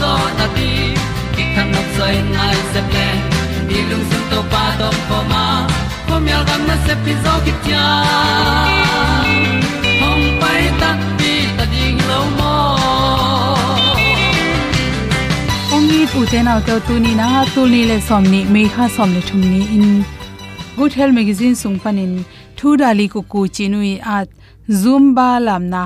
[0.00, 0.70] zo na ti
[1.34, 3.08] ki kan nok sai nai se ple
[3.68, 5.44] ni lung sun to pa to pa ma.
[6.08, 7.86] Ko myal gam na se pi zo ki tia
[10.00, 10.90] hom pai ta
[11.20, 12.54] ti ta ding lo mo
[15.74, 17.26] ong ni pu te na to tu ni na?
[17.54, 19.60] Tu ni le som ni me kha som le thum ni.
[19.76, 19.86] In
[20.78, 22.12] good health magazine sung panin
[22.58, 24.28] thu dali ku ku chinui at
[24.82, 25.82] zumba lam na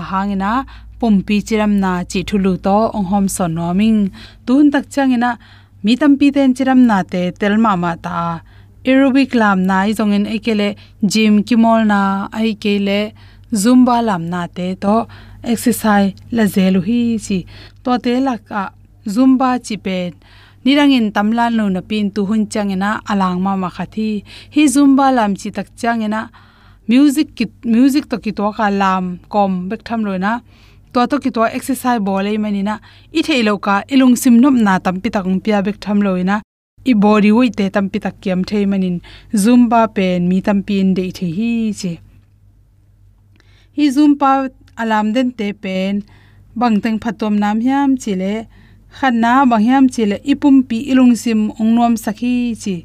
[1.00, 4.10] hangina pumpi chiram na chi thulu to ong hom son noming
[4.46, 5.38] tun tak changina
[5.82, 8.40] mi tampi ten chiram na te telma ma ta
[8.84, 13.12] aerobic lam na i zongin ekele gym kimol na ai kele
[13.52, 15.06] zumba lam na te to
[15.42, 17.44] exercise la zelu hi chi
[17.84, 18.62] to te la ka
[19.14, 20.12] zumba chi pen
[20.64, 24.24] nirangin tamlan lo na pin tu hun changena alang ma ma khathi
[24.54, 26.28] hi zumba lam chi tak changena
[26.90, 30.32] music ki music to ki to ka lam kom bek tham lo na
[30.92, 32.74] to to ki to exercise bole mani na
[33.18, 36.36] i theilo ka ilung sim nom na tam pi tak pia bek tham lo na,
[36.90, 38.96] i body weight te tam pi tak kiam thei manin
[39.42, 41.50] zumba pen mi tam pin de the hi
[41.80, 41.92] che
[43.76, 44.30] hi zumba
[44.82, 45.94] alam den te pen
[46.60, 48.32] bangteng phatom nam hiam chile
[48.98, 49.32] khanna
[49.66, 52.76] hiam chile ipum pi ilung sim ongnom sakhi chi.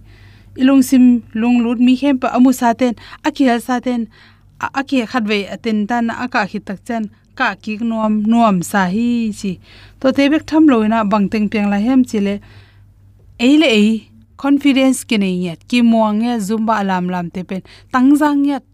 [0.55, 2.93] Ilung sim lung lut mi khem pa amu saten
[3.27, 4.07] akhia saten
[4.79, 7.03] akhi khatwe aten tan aka khi tak chan
[7.39, 9.51] ka ki nuam nuam sa hi chi.
[9.99, 12.35] To te bek tham loina bangteng piang la hem chile
[13.45, 13.89] eile ei
[14.43, 17.61] confidence ke nei yat ki muang ya zumba alam lam te pen.
[17.93, 18.65] Tangjang yat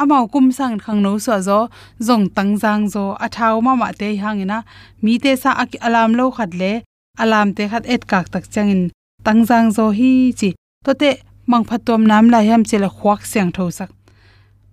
[0.00, 1.58] amao kum sang khang no so zo,
[2.06, 3.04] zong tangjang zo.
[3.24, 4.58] Athau ma ma te hangina
[5.02, 5.50] mi te sa
[5.86, 6.72] alam lo khat le.
[7.18, 8.90] Alam te khat et kak tak changin
[9.26, 10.50] tangjang zo hi chi.
[10.84, 11.10] To te
[11.46, 13.90] mang phatom nam la hem chela khwak siang tho sak.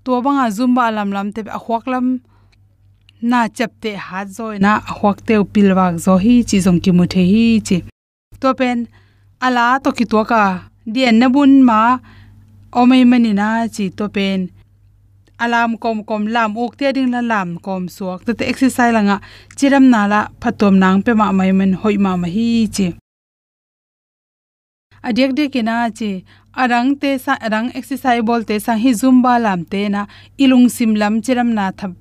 [0.03, 2.07] To banga zumba lam lam te a khwak lam
[3.21, 7.21] na chapte ha zoi na khwak te pilwak zo hi chi zong ki mu the
[7.31, 7.77] hi chi.
[8.41, 8.87] To pen,
[9.45, 10.43] ala to ki to ka.
[10.93, 11.99] Dien na bun ma,
[12.79, 14.49] omei mani na chi to pen.
[15.43, 18.25] Alam kom kom lam, ok te ding la lam kom suak.
[18.25, 19.17] Te exercise langa
[19.57, 22.87] chiram na la phatom nang pe ma mai men hoi ma ma hi chi.
[25.07, 26.11] Adek de kina chi,
[26.61, 30.05] arang te sa, arang exercise bol te sa hi zumba lam te na,
[30.43, 31.93] ilung sim lam chiram na thap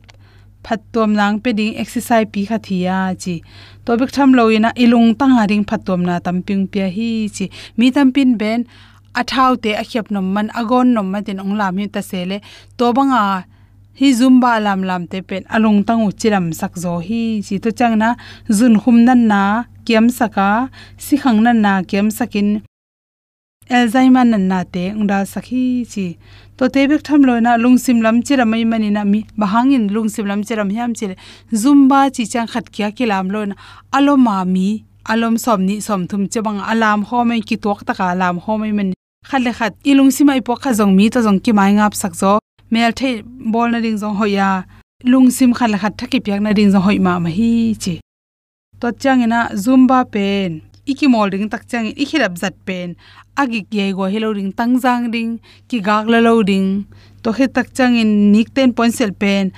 [0.64, 3.34] phatom nang pe ding exercise pi kha thia chi.
[3.84, 7.44] To bik tham loina ilung tang ha ding phatom na tam ping pia hi chi.
[7.76, 8.60] Mi tam pin ben
[9.20, 12.36] athau te a khyap nom man agon nom ma tin ong lam hi ta sele.
[12.78, 13.22] To banga
[13.98, 17.54] hi zumba lam lam te pen alung tangu chiram sak zo hi chi.
[17.64, 18.08] To changna
[18.56, 19.42] zun khum nan na
[19.86, 20.48] kiam saka,
[21.04, 22.48] si khang nan na kiam sakin
[23.76, 25.62] alzheimer nan na te ungda sakhi
[25.92, 26.06] chi
[26.58, 30.26] to te bek tham lo na lungsim lam chira mai mani na mi, bahangin lungsim
[30.30, 31.14] lam chiram hiam chile
[31.62, 33.54] zumba chi chang khat kya kilam lo na
[33.96, 34.68] alo ma mi
[35.12, 38.72] alom som ni som thum chebang alam ho mai ki tok taka alam ho mai
[38.78, 38.92] man
[39.28, 42.14] khat le khat ilung simai po kha jong mi to jong ki mai ngap sak
[42.22, 42.32] zo
[42.72, 43.10] mel the
[43.52, 44.50] bol na ring jong hoya
[45.12, 47.52] lung sim khat le khat thaki pyak na ring jong hoi ma ma hi
[47.82, 47.94] chi
[48.80, 50.50] to chang ina zumba pen
[50.86, 52.96] iki mol ring tak chang i khirap zat pen.
[53.36, 56.86] Agi ke go hello ring tang jang ding ki gak la lo ding
[57.22, 59.52] to he tak chang in nik ten point sel pen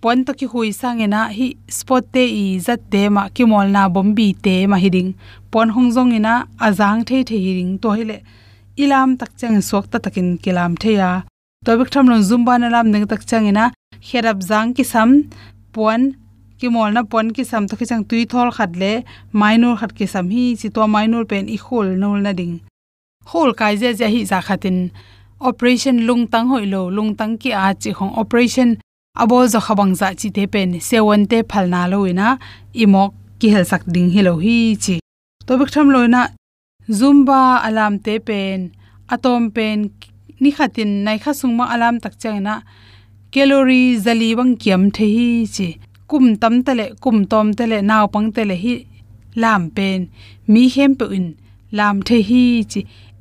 [0.00, 3.68] pon to ki hui sang ena, hi spot te i zat te ma ki mol
[3.76, 5.10] na bombi te ma hi ding
[5.50, 7.78] pon hong jong ina azang the the hi ring.
[7.78, 8.16] To hele
[8.76, 11.10] ilam tak chang sok ta takin kilam the ya.
[11.64, 15.10] To bik tham lon zumba na lam ning tak chang ina kherap jang ki sam
[15.72, 16.14] pon
[16.60, 18.92] ki mol na pon ki sam to ki chang tui thol khat le,
[19.40, 22.56] minor khat ki sam hi, chi to minor pen i khol nol na ding.
[23.30, 24.78] Khol kai je je hi za khatin.
[25.48, 28.70] Operation lung tang hoi lo, lung tang ki a chi khong operation.
[29.22, 32.28] Abo zo khabang za chi te pen sewon te phalna lo ina
[32.82, 33.10] imok
[33.40, 34.96] ki hel sak ding hi lo hi chi.
[35.46, 36.22] To bik tham lo na
[36.98, 38.58] zumba alam te pen,
[39.14, 39.78] atom pen
[40.42, 42.54] ni khatin, nai kha sungma alam tak changna
[43.32, 45.68] calorie zali bang kiam the hi chi
[46.10, 48.74] kum tam tele kum tom tele naw pang tele hi
[49.42, 49.98] lam pen
[50.52, 51.26] mi hem pe in
[51.78, 52.42] lam the hi
[52.72, 52.80] chi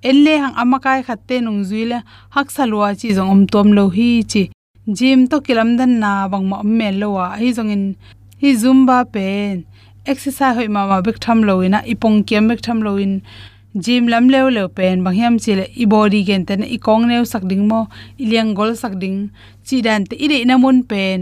[0.09, 1.97] elle hang amakai khatte nung zuile
[2.36, 4.44] hak salwa chi jong om tom lo hi chi
[4.97, 7.83] gym to kilam dan na bang ma mel lo wa hi jong in
[8.42, 9.56] hi zumba pen
[10.11, 13.13] exercise hoi ma ma bek tham lo ina ipong kem bek tham lo in
[13.83, 17.23] gym lam lew lew pen bang hiam chile i body gen ten i kong new
[17.31, 17.81] sak ding mo
[18.21, 19.18] i liang gol sak ding
[19.68, 21.19] chi dan te ire na mun pen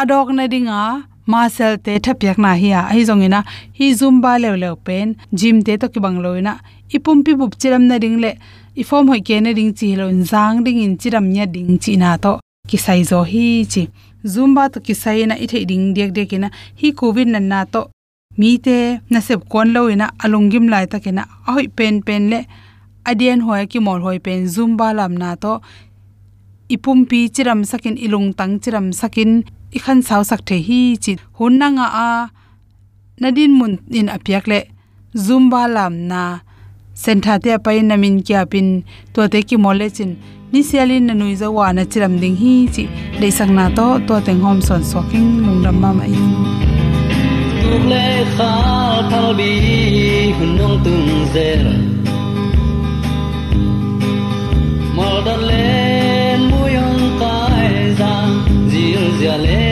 [0.00, 0.82] adok na dinga
[1.32, 2.82] muscle te thapyak na hi a.
[2.92, 3.40] Hi zong ina,
[3.78, 6.54] hi zumba lew lew pen, gym te to ki bang lo ina.
[6.96, 8.32] Ipum pi bup chiram na ding le,
[8.76, 11.96] i form hoi ke na ding chi lo zang ding in chiram nya ding chi
[12.02, 12.32] na to.
[12.68, 13.86] Ki sai zo hi chi.
[14.34, 17.64] Zumba to ki sai na i thei ding dek dek ina, hi covid na na
[17.64, 17.86] to.
[18.38, 18.76] Mi te
[19.10, 22.40] na sep kon lo ina alungim lai ta kena ahoi pen pen le
[23.10, 25.60] adian hoya ki mol hoi pen zumba lam na to.
[26.70, 29.42] Ipum pi chiram sakin, ilung tang chiram sakin
[29.76, 32.10] i khan saw sak the hi chi hun na nga a.
[33.20, 34.58] Nadin mun in apyak le
[35.24, 36.20] zumba lam na
[37.02, 38.68] sentha te pai namin kya pin
[39.12, 40.12] to te ki mole chin
[40.52, 42.84] ni sialin na nui zawa na chiram ding hi chi
[43.20, 46.14] le sang na to to teng hom son soking lung ram ma mai
[47.60, 48.04] tuk le
[48.36, 48.50] kha
[49.10, 49.50] thal bi
[50.36, 51.64] hun nong tung zer.
[54.96, 55.40] Mol dan
[59.20, 59.64] zia le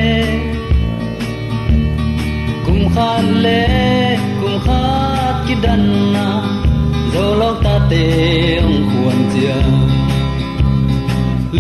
[2.64, 3.60] kum khat le
[4.40, 6.26] kum khat ki dan na.
[7.12, 8.04] Zo lo ta te
[8.66, 9.58] ong khuan zia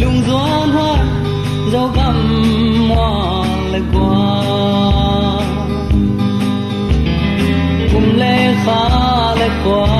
[0.00, 0.92] lung doan hoa
[1.72, 2.18] zo gam
[2.90, 3.10] hoa
[3.72, 4.24] le qua.
[7.90, 8.82] Kum le kha
[9.40, 9.97] le qua.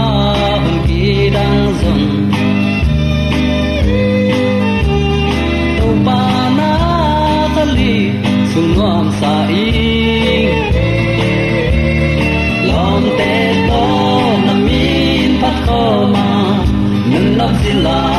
[9.21, 9.67] Sa i
[12.69, 13.35] lom te
[13.69, 13.83] to
[14.47, 15.83] na min pat ko
[16.15, 16.29] ma
[17.11, 18.18] nun nok sila la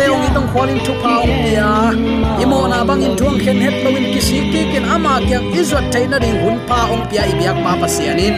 [0.00, 1.14] teo ngi tong khwalin thu pa
[1.44, 1.70] pia
[2.42, 6.16] imo na bang in thuang khen het lowin kisi ki ken ama kyang izwat thaina
[6.24, 8.36] ding hun pa ong pia ibiak pa pasianin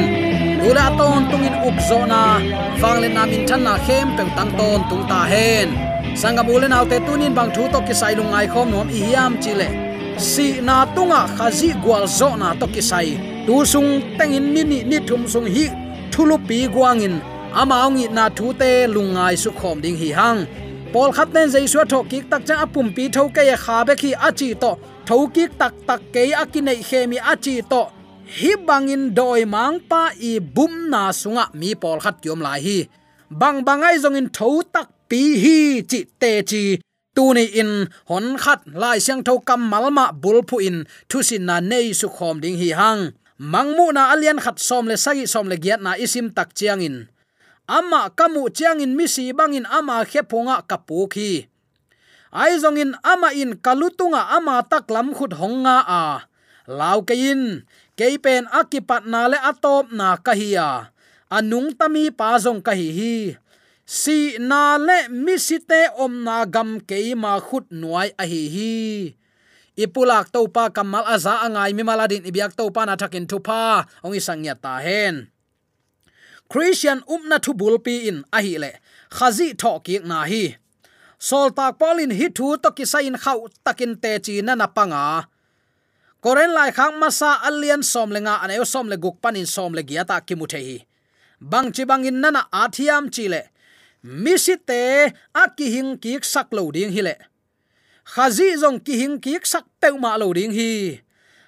[0.62, 2.22] tula ton tungin upzona
[2.80, 5.68] fangle namin than na khem peng tan ton tung ta hen.
[6.20, 9.68] Sangam ulen autte tunin bang thu to ki sai lungai khom nom i hiam chile
[10.28, 13.08] si na tunga khazi gwal zo na to ki sai.
[13.46, 15.64] Tu sung tengin ni ni ni thum sung hi
[16.12, 17.14] thulupi guangin
[17.60, 20.40] amaungi na thu te lungai su khom ding hi hang
[20.92, 23.94] pol khat nen jai su tho ki tak cha apum pi tho ke kha be
[24.02, 24.72] khi achi to.
[25.08, 27.82] Tho ki tak tak ke akinei khemi achi to.
[28.36, 32.78] Hi bangin doi mang pa i bum na sunga mi pol khat yom lai hi.
[33.40, 35.58] Bang bangai zong in tho tak pi hi
[35.90, 36.64] chi te chi.
[37.16, 37.72] Tu ni in
[38.08, 40.78] hon khat lai siang tho kam malma bul phu in.
[41.08, 43.02] Thu sin na nei su khom ding hi hang.
[43.52, 46.96] Mangmu na alian khat som le sagi som le giat na isim tak chiang in
[47.66, 51.46] ama kamu chiang in mi si bangin ama khepunga kapu khi.
[52.32, 52.56] Ai
[53.04, 56.24] ama in kalutunga ama tak lam khut honga a.
[56.64, 57.66] Laukein
[57.98, 60.94] keipen akipat na le atop na kahia
[61.26, 63.16] anung tami pa zong kahi hi
[63.82, 68.76] si na le mi site om na gam ke ma khut nuai a hi hi.
[69.72, 74.08] Ipulak to pa kamal aza angai mi maladin ibyak to pa na thakin thupa pa
[74.20, 75.31] sangya ta hen
[76.52, 78.70] christian umna thu bulpi in ahi hi le
[79.16, 80.44] khazi tho ki na hi.
[81.28, 85.04] Sol tak polin hi thu to ki sain khau takin te chi na na panga.
[86.24, 90.16] Koren lai khang masa alian som lenga ane som le guk panin som le giata
[90.26, 90.78] ki mu hi.
[91.50, 93.42] Bang chi bang in nana athiam chi le.
[94.22, 94.80] Mi si te
[95.42, 97.14] a ki hing ki sak lo ding hi le.
[98.12, 100.70] Khazi zong ki hing ki sak pe ma lo ding hi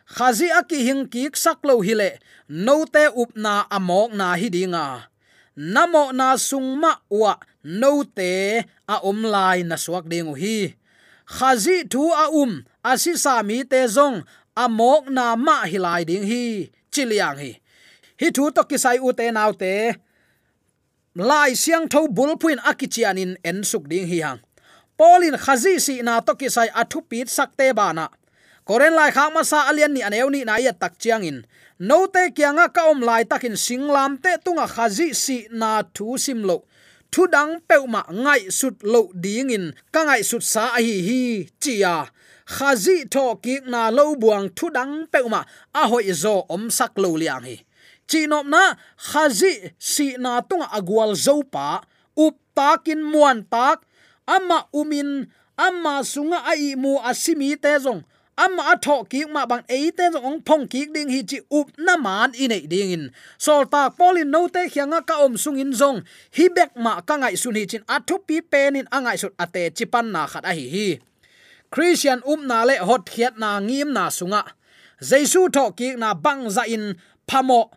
[0.07, 2.19] khazi aki hing ki saklo hile hi le,
[2.49, 5.09] no te up na amok na hidinga
[5.57, 10.75] namo na sungma wa no te a om lai na suak ding hi.
[11.27, 14.25] Khazi thu a um asisa mi te zong,
[14.57, 17.53] amok na ma hilai ding hi chiliang hi.
[18.21, 19.95] Hi thu to kisai u te nau te,
[21.15, 24.41] lai siang tho bul puin akichian en suk ding hi hang.
[24.99, 28.09] Polin khazi si na to kisai athu pit sakte bana
[28.65, 31.39] koren lai khang ma sa alian ni aneu ni na ya tak chiang in.
[31.79, 36.41] No te kyanga ka om lai takin singlam te tunga khazi si na thu sim
[36.49, 36.65] lo.
[37.13, 39.67] Thu dang peuma ngai sut lo ding in.
[39.93, 41.23] Ka ngai sut sa hi hi,
[41.63, 42.11] chia.
[42.47, 45.41] Khazi tho ki na lo buang thu dang peuma
[45.81, 47.57] a hoi zo om sak lo liang hi.
[48.09, 48.75] Chinom na
[49.09, 51.81] khazi si na tunga agwal zo pa,
[52.17, 53.79] up takin muan tak
[54.27, 55.11] ama umin
[55.57, 58.03] ama sunga ai mu asimi te zong
[58.37, 61.69] amma atho ki ma bang e te zo ong phong ki ding hi chi up
[61.79, 63.05] na man i nei ding in.
[63.39, 66.03] Sol ta polin no te khianga ka om sung in zong.
[66.37, 69.71] Hi bek ma ka ngai sun hi chin athu pi pen in angai sut ate
[69.77, 70.89] chi pan na khat a hi hi.
[71.71, 74.43] Christian um na le hot khiat na ngim na sunga.
[75.01, 76.97] Jesu tho ki na bang za in
[77.29, 77.71] phamo.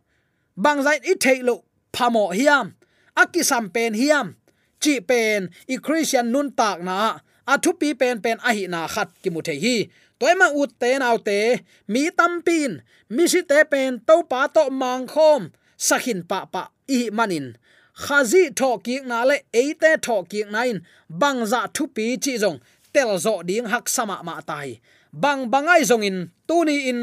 [0.57, 1.55] Bang za i thailo
[1.93, 2.73] phamo hiam.
[3.15, 4.35] Akisam pen hiam.
[4.81, 7.19] Chi pen i christian nun tak na.
[7.47, 10.97] Athu pi pen pen a hi na khat ki mu the hi toima ut te
[11.01, 11.39] nau te,
[11.87, 17.09] mi tampin, mi si te pen to pa to mang khom, sakhin pa pa i
[17.17, 17.47] manin.
[18.03, 20.77] Khazi tho ki na le eite tho ki nain
[21.21, 22.59] bangza thu pi chi jong
[22.93, 24.79] tel zo ding hak sama ma tai.
[25.13, 27.01] Bang bangai jong in, tu ni in.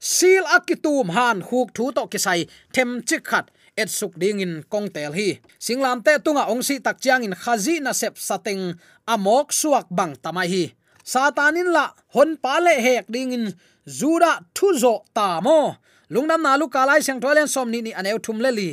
[0.00, 2.40] Sil akitum han huk thu to kisai
[2.74, 3.46] them chi khat,
[3.76, 5.28] et suk ding in kong tel hi.
[5.64, 8.64] Singlam te tunga ong si tak chiang in khazi na sep sateng,
[9.12, 10.64] amok suak bang tamai hi
[11.12, 11.84] satanin la
[12.14, 13.46] hon pale hek ding in
[13.98, 15.76] zura thu zo ta mo.
[16.10, 18.70] Lungnam na lu kalai sang tholen som ni ni aneu thum le li.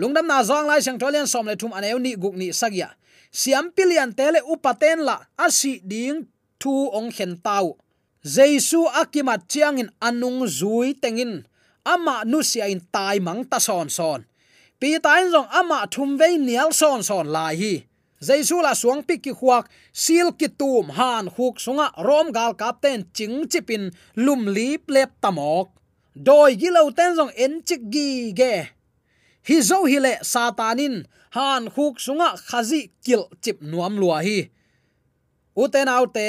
[0.00, 2.88] Lungnam na zong lai sang tholen som le thum aneu ni guk ni sagya
[3.34, 7.76] siam pilian tele upaten la asi ding thu ong khen tau.
[8.24, 11.44] Jesu akimat chiang in anung zui tengin
[11.84, 14.20] ama nu sia in tai mang ta son son.
[14.80, 17.74] Pi tain zong ama thum ve nial son son lai hi
[18.26, 19.68] jaisu la suang pi ki huak,
[20.04, 23.84] sil ki tum han huk sunga, rom gal kapten ching chipin
[24.24, 25.68] lum li plep tamok.
[26.14, 28.54] Doi gilo ten jong en chik gi ge.
[29.48, 30.96] Hi zo hi le satanin
[31.36, 34.38] han huk sunga khazi kil chip nuam lua hi.
[35.62, 36.28] Uten autte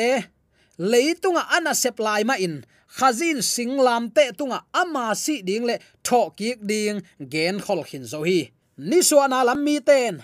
[0.92, 2.56] leitunga ana supply ma in.
[2.98, 5.76] Khazin singlam te tunga ama si ding le
[6.06, 6.98] tho ki ding
[7.32, 8.40] gen khol khin zo hi.
[8.90, 10.24] Ni suana lam mi ten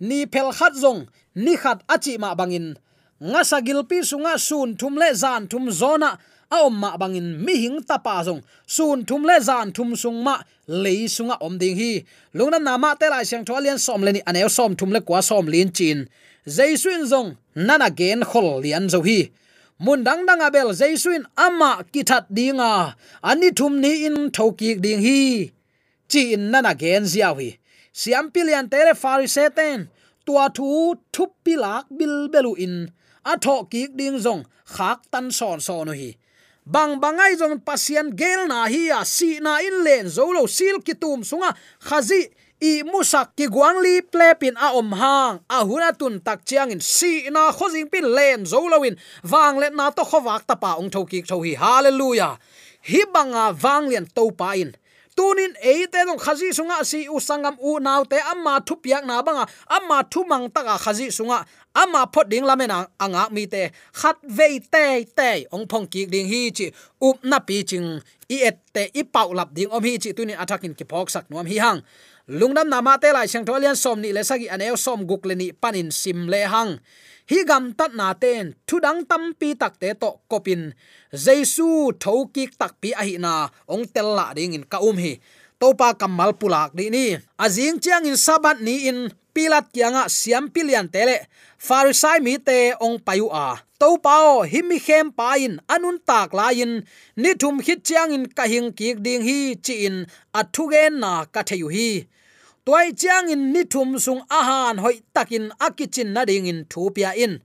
[0.00, 2.76] ni phel khat zong, ni khat achi ma bangin.
[3.20, 6.18] Nga sagil pi sunga sun thum le zan thum zona,
[6.50, 7.38] a om ma bangin.
[7.44, 10.36] Mi hing ta pa zong, sun thum le zan thum sung ma
[10.66, 12.04] le sunga om ding hi.
[12.34, 15.22] Lungnam na ma te lai siang tholian som le ni anel som thum le kwa
[15.22, 16.08] som lin chin.
[16.46, 19.30] Jaisuin zong nana gen khol lian zo hi.
[19.78, 22.94] Mun dang dang abel jaisuin ama kithat dinga.
[23.22, 25.52] Ani thum ni in thoki ding hi.
[26.10, 27.65] Chi in nana gen ziawi hi
[28.00, 29.88] siam pilian tere farise ten
[30.26, 30.68] tua thu
[31.14, 32.76] thup pilak bil belu in.
[33.24, 34.42] A tho ki ding zong,
[34.74, 36.10] khak tan son son hi.
[36.66, 40.76] Bang bangai zong pasien gel na hi ya si na in len zo lo sil
[40.86, 41.50] ki tum sunga.
[41.88, 42.22] Khazi,
[42.70, 45.34] i musak ki guangli plepin a om hang.
[45.56, 48.96] A huna tun tak chiang in si na khozing pin len zo lo in.
[49.30, 51.54] Wang let na to khowak ta pa ong thoki tho hi.
[51.54, 52.34] Hallelujah.
[52.90, 54.74] Hi banga wang lian to pa in
[55.16, 59.22] tunin eite dong khazi sunga si u sangam u naw te amma thu piak na
[59.26, 59.44] banga,
[59.76, 61.38] amma thu mang taka khazi sunga,
[61.74, 63.72] amma phot ding lamena anga mi te.
[64.00, 66.66] Khat ve te te ong phong ki ding hi chi,
[67.00, 67.88] up na pi ching,
[68.28, 71.32] i et te, i pau lap ding om hi chi tunin attacking ki phok sak
[71.32, 71.80] nuam hi hang.
[72.28, 75.52] Lungnam nama te lai chang tholian som ni le sagi aneo som guk le ni
[75.52, 76.76] panin sim le hang
[77.30, 80.62] hi gam tat na ten thu dang tam pi tak te to kopin.
[81.24, 81.68] Jesu
[82.02, 85.12] thoki tak pi a hi na, ong tel la ding in ka um hi.
[85.60, 87.16] Topa kamal pulak di ni.
[87.44, 91.16] Azing chiang in sabat ni in, pilat kianga siam pilian tele
[91.66, 93.48] farisai mi te ong payu a.
[93.80, 96.84] To pao himi khem pa in, anun tak la in.
[97.16, 99.96] Ni thum hit chiang in kahing kik ding hi chi in.
[100.38, 101.90] Athugen na ka theyu hi
[102.66, 107.14] toy chiang in ni thum sung ahan hoi takin akichin na ding in thu pia
[107.14, 107.38] in.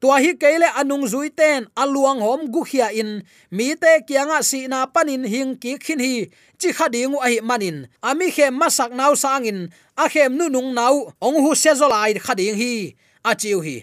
[0.00, 3.24] Tua hi keile anung zui ten aluang hom gu khia in.
[3.50, 6.28] Mi te kianga si na panin hing ki khin hi.
[6.60, 7.88] Chi khadingu a hi manin.
[8.02, 11.08] Ami khe masak nau sangin a khem nu nung nau.
[11.24, 12.92] Ong hu se zolai khading hi.
[13.24, 13.76] A chiu hi.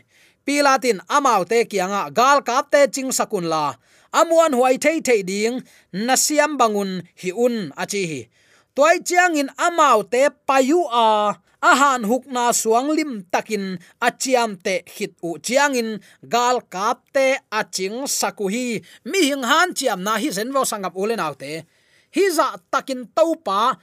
[0.46, 3.74] Pilatin amau te kianga gal kap te ching sakun la.
[4.13, 5.66] Amuan huai thei thei ding.
[5.94, 8.22] Nasiam bangun hi un achi hi
[8.78, 11.34] toy chiang in amau te payu a.
[11.58, 15.90] Ahan hukna suang lim takin achiam te hit u chiang in
[16.34, 18.78] gal kap te aching sakuhi
[19.10, 21.66] mi hing han chiam na hi zen vo sangap ulen autte
[22.16, 23.82] hi za takin topa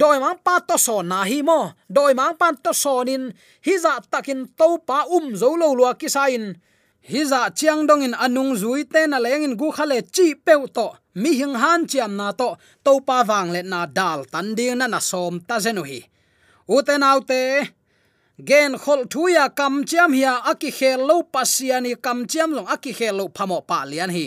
[0.00, 1.72] doi mang pa to so na hi mo.
[1.88, 3.32] Doi mang pan to so nin.
[3.64, 6.44] Hi za takin topa um zo lo lua kisain.
[6.52, 6.73] hi
[7.10, 10.86] hiza chiang dong in anung zui te na leng in gu khale chi peu to.
[11.14, 12.56] Mi hing han chiam na to.
[12.84, 16.00] Topa wang le na dal tan ding na na som ta zenu hi.
[16.68, 17.42] Uten autte
[18.48, 23.14] gen khol thuya kam chiam hiya aki khel lo pasiani kam chiam long aki khel
[23.20, 24.26] lo phamo pa lian hi.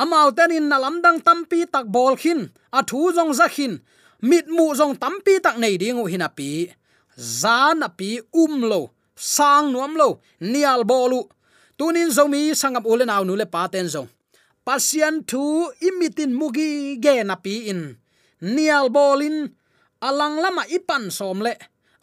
[0.00, 3.78] Amau ten in nalam dang tampi tak bol khin, a thu jong za khin,
[4.28, 6.50] mit mu jong tampi tak nei ding u hinapi
[7.40, 8.10] zan pi.
[8.42, 10.08] Um lo, sang nuam lo,
[10.40, 11.20] nial bolu
[11.78, 13.88] tunin zomi sangam ulen aw nu le pa ten
[14.64, 17.82] pasian thu imitin mugi ge na pi in.
[18.54, 19.52] Nial bolin,
[20.00, 21.54] alang lama ipan som le.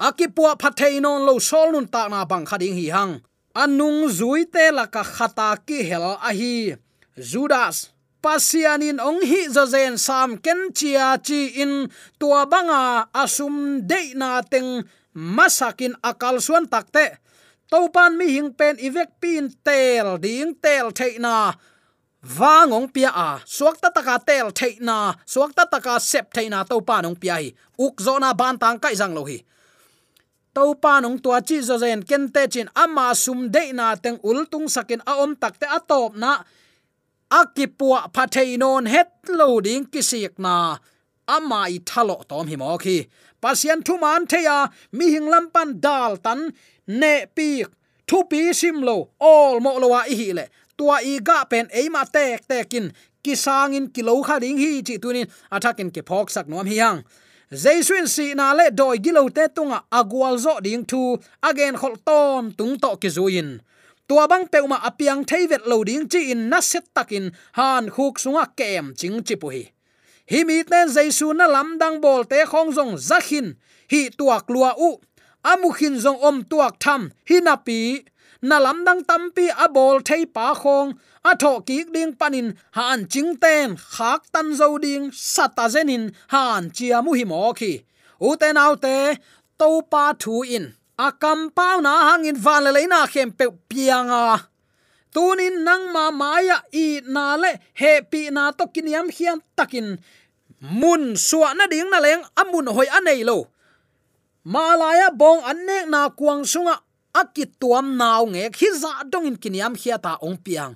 [0.08, 3.14] Akipua phathei non lo sol nun ta na bang khading hi hang.
[3.54, 6.74] Anung zui te la ka khata ki hel a hi.
[7.30, 7.78] Judas,
[8.24, 11.74] pasianin ong hi zazen sam ken chia chi in.
[12.20, 12.82] Tua banga
[13.24, 14.70] asum de na teng
[15.38, 17.06] masakin akal suan takte
[17.72, 21.56] topan mi hing pen ivek pin tel ding tel theina
[22.38, 27.18] wangong pia a, suak ta taka tel theina suak ta taka sep theina topan ong
[27.22, 27.48] pia hi.
[27.80, 29.40] Uk zona ban tang kai jang lo hi.
[30.56, 34.40] Topan ong tua chi zo zen ken te chin ama sum de na teng ul
[34.52, 36.44] tung sakin a om tak te atop na.
[37.40, 40.56] Akipua patheinon het lo ding kisik na.
[41.36, 42.98] Amai thalo tom hi mo khi
[43.42, 44.58] pasian thu man theya
[44.98, 46.40] mi hing lampan dal tan
[47.00, 47.64] ne pi
[48.08, 50.46] thu pi sim lo all mo lo wa hi le.
[50.78, 52.92] Tua i ga pen eima tek tekin.
[53.24, 55.28] Kisangin kilo kha ding hi chi tunin.
[55.56, 57.04] Athakin ke phok sak nom hi yang.
[57.64, 61.18] Jaisuin si na le doi gilo te tunga agwal zo ding thu.
[61.50, 63.52] Again khol tom tung to ki zuin
[64.12, 67.32] tua bang peuma apiang theivet lo ding chi in na set takin.
[67.56, 69.64] Han khuk sunga kem ching chi pu hi.
[70.32, 73.56] Hi mi ten jaisu na lam dang bol te khong jong zakhin
[73.92, 75.00] hi tuak lua u
[75.44, 77.80] amukhin zong om tuak tham, hi na pi.
[78.42, 80.90] Na lam dang tampi a bol thei pa khong.
[81.30, 83.78] A tho ki ding panin han ching ten.
[83.78, 87.74] Khak tan zo ding sata zenin han chia mu hi mo khi
[88.28, 88.96] u te nau te
[89.60, 90.66] to pa thu in.
[90.98, 94.26] A kam pau na hang in van le na khem pe pianga.
[95.14, 100.00] Tunin nang ma maya i na le, he pi na to kiniam hiam takin.
[100.62, 103.38] Mun suwa na ding na leng, amun hoi anei lo
[104.44, 106.76] malaya bong annek na kuang sunga
[107.14, 110.76] akit tuam naw nge khi za dong in kiniam khia ta ong piang.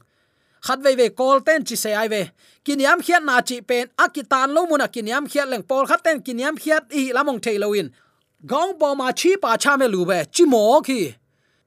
[0.65, 2.31] Khat ve ve kol ten chi se ai ve.
[2.65, 6.55] Kiniam khia na chi pen akitan lo mun kiniam khia leng pol, khat ten kiniam
[6.57, 7.89] khia i lamong theiloin
[8.45, 11.13] gong bo ma chi pa cha me lu ve, chi mo khi.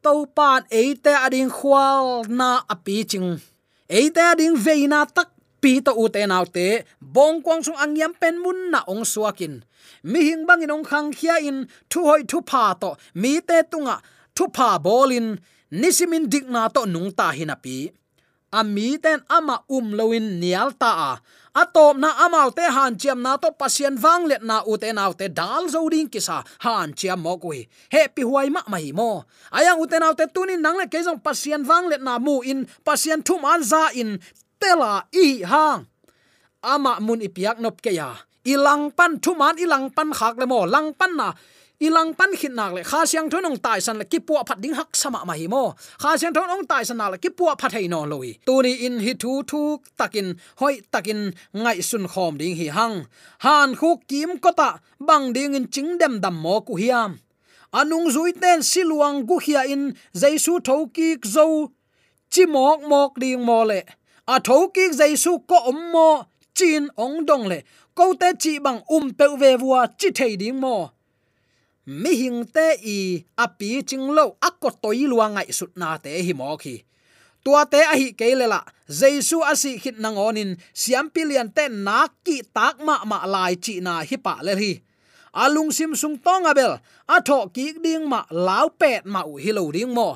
[0.03, 3.41] To pan e te ading khwal na api ching.
[3.89, 5.29] E te ading ve na tak
[5.63, 6.67] pi to u te nau te
[7.15, 9.55] bong kwang sung angyam pen mun na ong suakin.
[10.11, 11.59] Mi hing bang in ong khang khia in,
[11.91, 13.97] thu hoi thu pa to, mi te tunga,
[14.37, 15.29] thu pa bolin,
[15.81, 17.79] nisimin dik na to nung ta hinapi
[18.53, 21.13] ami ten ama um loin nial ta a.
[21.59, 25.13] Atop na amau te han chiam na to pasien wang let na u te nau
[25.13, 29.25] te dal zo ding kisa, han chiam mo kui he pi huai ma mai mo.
[29.53, 32.41] Ayang u te nau te tunin nang le ke jong pasien wang let na mu
[32.43, 34.21] in, pasien thum an za in
[34.61, 35.87] tela i hang.
[36.63, 38.15] Ama mun ipiak nop ke ya.
[38.45, 40.67] Ilang pan thuman ilang pan khak le mo.
[40.67, 41.33] Lang pan na
[41.81, 42.83] ilang pan khit nak le.
[42.83, 45.47] Kha siang thon ong tai san le ki pu phat ding hak sama ma hi
[45.47, 45.75] mo.
[46.03, 48.63] Kha siang thon ong tai san na le ki pu phat hei no loi tu
[48.63, 51.21] ni in hi thu thu takin, hoi takin
[51.55, 53.07] ngai sun khom ding hi hang.
[53.45, 57.19] Han khu kim ko ta bang ding in ching dem dam mo ku hiam.
[57.71, 61.45] Anung zui ten siluang gu hia in, jaisu thoki zo
[62.33, 63.81] chi mok mok ding mo le
[64.35, 66.09] a thoki jaisu ko om mo
[66.55, 67.59] chin ong dong le
[67.97, 70.77] ko te chi bang um pe ve vua chi thei ding mo
[71.87, 72.99] mi hing te i
[73.45, 76.75] api chinglo akko toi luangai sut na te hi mo khi
[77.45, 78.61] tua te a hi ke le la
[79.01, 83.55] lela a si khit nang onin siam pilian te na ki tak ma ma lai
[83.65, 84.73] chi na hi pa le hi
[85.43, 86.73] alung sim sung tong abel
[87.15, 90.09] a tho ki ding ma lau pet ma u hi lo ding mo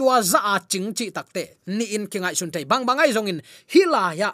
[0.00, 1.44] tua za a ching chi takte
[1.76, 2.64] ni in kingai sun thei.
[2.64, 3.38] Bang bangai zong in
[3.72, 4.32] hila ya.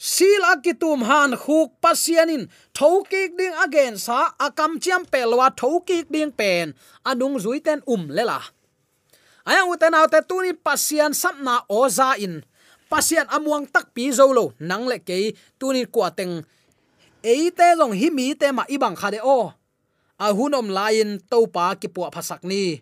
[0.00, 6.72] Sil akitum han khuk pasianin thokik ding again sa akam chiam pelwa thokik ding pen.
[7.04, 8.40] Anung zuiten um lela
[9.44, 12.40] aya uten autte tuni pasian samna oza in.
[12.88, 16.34] Pasian amuang tak pi zolo nang le ke tuni kwateng
[17.20, 19.52] eite long hi mi te ma ibang khade o.
[20.16, 22.80] A hunom lain topa ki pu phasak ni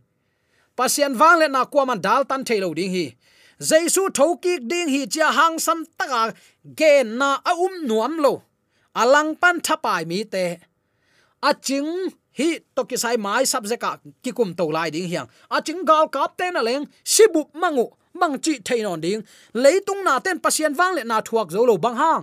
[0.77, 3.07] pasian wang le na kwa man dal tan thelo ding hi.
[3.69, 6.35] Jaisu thoki ding hi chia hang sam taka
[6.79, 8.43] gen na a um nuam lo.
[8.95, 10.45] Alang pan thapai mi te.
[11.43, 11.91] A ching
[12.39, 13.85] hi to ki sai mai subject
[14.23, 15.29] ki kum to lai ding hiang.
[15.51, 17.87] A ching gal kap te na leng sibu mangu,
[18.21, 19.23] mang chi thainon ding.
[19.55, 22.23] Leitung na ten pasien wang le na thuak zo lo bang hang.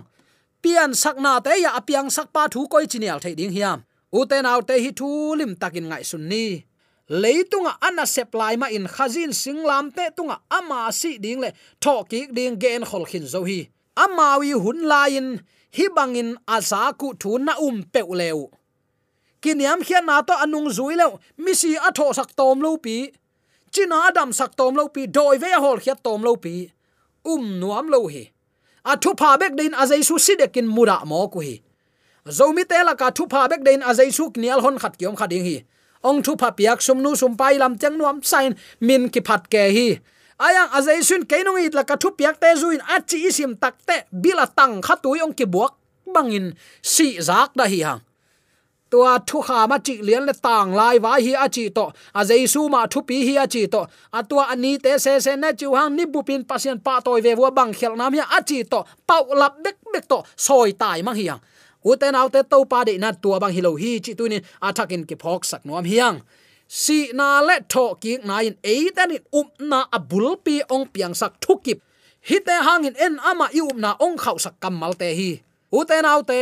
[0.62, 3.78] Pian sak na te ya apiang sak pa thu koi chinial thai ding hiam.
[4.12, 6.71] U autte te hi thu lim takin ngai sunni ni
[7.12, 11.40] leitunga ana à, supply à, ma in khazin singlam te tunga ama à, si ding
[11.44, 13.68] le thoki ding gen khol khin zo hi.
[13.96, 15.26] Ama wi hun lain
[15.76, 18.48] hi bangin asa ku thu na um pe leu
[19.42, 22.96] kiniam khian na to anung zui leu mi si a tho sak tom lo pi
[23.74, 26.54] china adam sak tom lo pi doi ve hol khiat tom lo pi
[27.24, 28.24] um nuam lo hi.
[28.84, 31.56] A thu pha bek din a jaisu sidekin mura mo ku hi.
[32.26, 35.44] Zomi te la ka thu pha bek din a jaisu knial hon khat kiom khading
[35.48, 35.56] hi
[36.02, 39.50] ong thu pha piak sum nu sum pai lam chang nuam sign min ki phat
[39.50, 39.88] ke hi.
[40.38, 43.74] Ayang azai sun keinong it la ka thu piak te zuin a chi isim tak
[43.86, 45.72] te bila tang khatui ong ki buak
[46.14, 46.46] bangin
[46.82, 48.00] si zak da hi hang.
[48.90, 51.84] Tua thu kha ma chi lian le tang lai wa hi a chi to
[52.18, 53.80] a jesu ma thu pi hi a chi to
[54.18, 57.32] a tua ani te se se na chu hang ni bupin pasien pa toy ve
[57.34, 61.02] wa bang khel nam ya a chi to pau lap bek bek to soi tai
[61.02, 61.42] mang hi hang
[61.90, 65.44] uten autte to pa de na tua bang hilo hi chi tunin athakin ki phok
[65.50, 66.18] sak nuam hiang.
[66.68, 70.86] Si na le tho ki na in e tan in um na abul pi ong
[70.94, 71.78] piang sak thukip
[72.28, 75.30] hite hangin en ama i um na ong khau sak kamal te hi.
[75.78, 76.40] Uten autte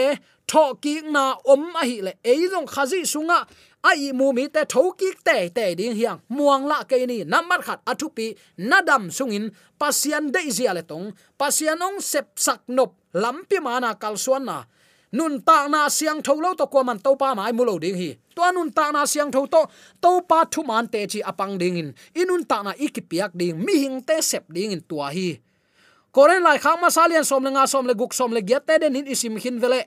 [0.50, 3.38] tho ki na om a hi le e jong khazi sunga
[3.82, 6.20] ai mu mi te tho ki te te ding hiang.
[6.36, 8.26] Muang la ke ni namar khat athupi
[8.70, 9.50] nadam sungin
[9.80, 11.06] pasian de zia le tong,
[11.38, 12.90] pasian ong sep sak nop
[13.22, 14.58] lampi mana kalsuan na
[15.12, 18.14] nun ta na siang tho lo to ko man to pa mai mulo ding hi.
[18.34, 19.66] To nun ta na siang tho to
[20.00, 21.88] to pa thu man te chi apang ding in.
[22.14, 25.42] Inun ta na ikipiak ding, mi hing te sep ding in tua hi.
[26.14, 28.78] Koren lai khang ma salian som le nga som le guk som le get te
[28.78, 29.86] den in isim hin vele.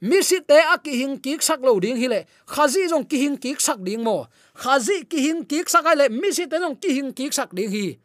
[0.00, 2.24] Mi si te a ki hing ki sak lo ding hi le.
[2.46, 4.28] Khazi jong ki hing ki sak ding mo.
[4.54, 6.06] Khazi ki hing ki sak ai le.
[6.08, 7.98] Mi si te jong ki hing ki sak ding hi.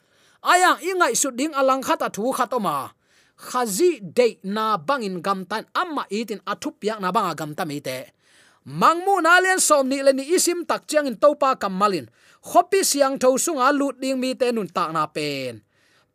[0.43, 2.91] Ayang ingai su ding alang khata thu khatoma
[3.47, 7.97] khazi de na bangin gamtan amma itin athup yak na banga gamta mi te
[8.79, 12.07] mangmu na len som ni len isim tak chiang in topa kamalin
[12.43, 15.63] khopi siang tho sunga lut ding mi te nun tak na pen.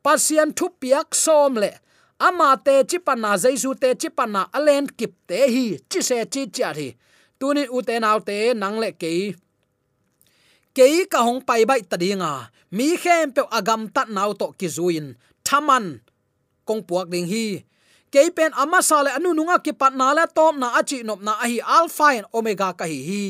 [0.04, 1.70] Pasian thu piak som le.
[2.26, 6.88] Ama te chipana jaisu te chipana alen kip te hi, chi se chi cha thi.
[7.38, 9.12] Tunin uten te nang le ke
[10.76, 12.32] ke ka hong pai bai tadinga
[12.76, 15.06] mi khem pe agam tat nau to ki zuin.
[15.46, 15.84] Thaman
[16.68, 17.64] kong puak ding hi.
[18.12, 21.60] Ke pen ama sale anu nunga ki patna la tom na achi nop na hi
[21.78, 23.24] alpha and omega ka hi hi.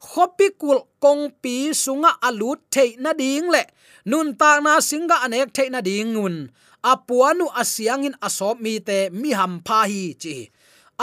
[0.00, 3.62] Khopi kul kong pi sunga alut thei na ding le.
[4.10, 6.36] Nun ta na singa anek thei na ding un,
[6.82, 10.36] apuanu asiangin asop mi te mi ham pha hi chi.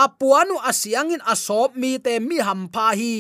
[0.04, 3.14] Apuanu asiangin asop mi te mi ham pha hi.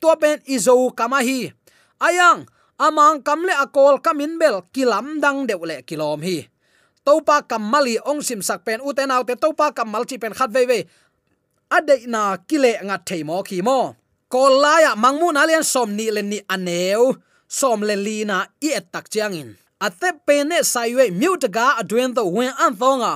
[0.00, 1.52] To ben izo kama hi.
[2.00, 2.48] Ayang
[2.86, 6.48] amang kamle akol kamin bel kilam dang deule kilom hi
[7.08, 10.78] topa kamali ong sim sak pen uten autte topa kamal chi pen khat ve ve
[11.76, 13.96] ade na kile nga theimo khi mo.
[14.28, 17.16] Kolaya mangmu na lian som ni len ni aneu.
[17.48, 22.52] Som le lina i et tak chiangin ate pene saiwe mute ga adwen to wen
[22.64, 23.14] an thonga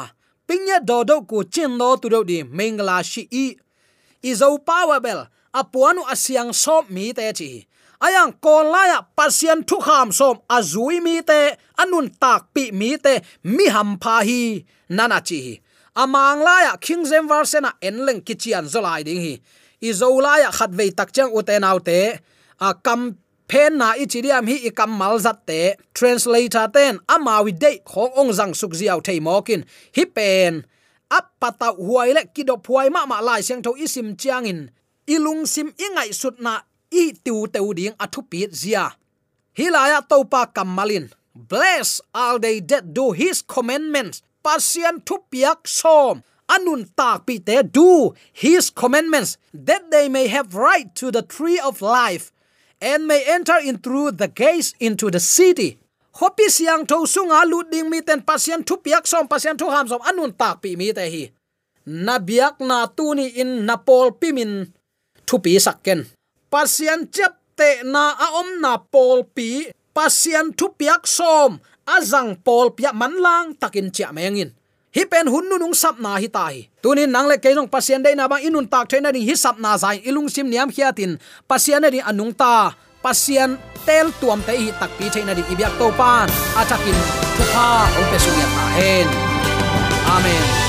[0.48, 3.46] pinya do ku chin do tu do di mengla shi i.
[4.24, 7.50] Izo power bell apuanu asiang som mi te chi
[8.06, 11.40] ayang kolaya pasien thu kham som, azui mi te,
[11.82, 13.14] anun tak pi mi te,
[13.56, 14.40] mi ham pha hi,
[14.96, 15.42] nana chi
[15.94, 19.34] amang laya king zem versena enleng kichian zolai ding hi.
[19.82, 22.18] Izola ya khat ve tak chang uten autte
[22.60, 25.76] a kam pen na ichidiam hi ikam mal zat te.
[25.94, 29.64] Translator ten ama wi de khong ong jang suk ziaw thei mokin.
[29.96, 30.64] Hi pen,
[31.10, 34.70] ap pata huai le kido huai ma ma lai seng tho isim chiang in.
[35.06, 36.62] Ilung sim ingai sut na
[36.92, 38.84] i tu teu ding athu pi zia
[39.58, 44.22] hilaya topa kamalin bless all they that do his commandments.
[44.42, 50.26] Pasian thu piak som anun à tak pi te do his commandments, that they may
[50.26, 52.32] have right to the tree of life,
[52.80, 55.78] and may enter in through the gates into the city.
[56.14, 59.88] Hopi siang tho sunga lut ding mi ten pasian thu piak som pasian thu ham
[59.88, 61.30] som anun à tak pi mi te hi.
[61.86, 64.68] Na biak na tu ni in napol pimin
[65.26, 66.04] thu pi sakken
[66.52, 71.56] pasian chep te na a om na pol pi pasian thu piak som
[71.88, 74.52] azang pol pia manlang takin chia mengin
[74.92, 78.12] hi pen hun nu nung sap na hi tai tunin nang le keong pasien dei
[78.12, 80.04] na bang inun tak thaina ding hi sap na zai.
[80.04, 81.16] Ilung sim niam khiatin
[81.48, 82.76] pasien ri anung ta.
[83.02, 86.28] Pasien tel tuam te hi tak pi thaina ding ibyak to pan.
[86.60, 86.98] Atakin
[87.36, 89.06] thu pa ong pe su ya ta hen.
[90.14, 90.61] Amen.